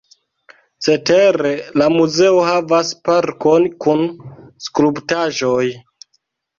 Cetere 0.87 1.51
la 1.83 1.91
muzeo 1.97 2.41
havas 2.49 2.91
parkon 3.11 3.71
kun 3.87 4.05
skulptaĵoj. 4.69 5.65